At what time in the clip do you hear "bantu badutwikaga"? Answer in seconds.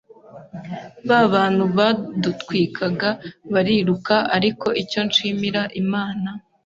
1.33-3.09